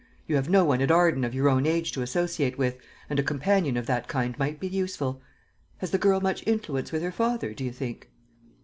[0.25, 3.21] You have no one at Arden of your own age to associate with, and a
[3.21, 5.21] companion of that kind might be useful.
[5.77, 8.09] Has the girl much influence with her father, do you think?"